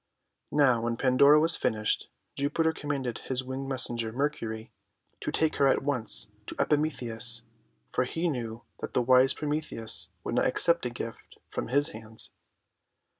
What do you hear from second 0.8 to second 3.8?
when Pandora was finished, Jupiter com manded his winged